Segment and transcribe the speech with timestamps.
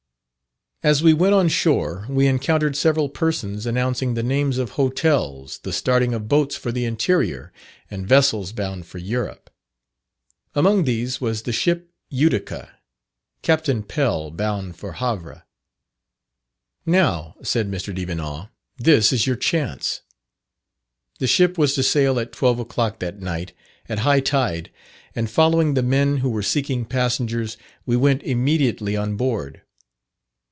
[0.83, 5.71] As we went on shore we encountered several persons announcing the names of hotels, the
[5.71, 7.53] starting of boats for the interior,
[7.91, 9.51] and vessels bound for Europe.
[10.55, 12.79] Among these was the ship Utica,
[13.43, 15.43] Captain Pell, bound for Havre.
[16.83, 17.93] 'Now,' said Mr.
[17.93, 18.49] Devenant,
[18.79, 20.01] 'this is our chance.'
[21.19, 23.53] The ship was to sail at 12 o'clock that night,
[23.87, 24.71] at high tide;
[25.15, 27.55] and following the men who were seeking passengers,
[27.85, 29.61] we went immediately on board.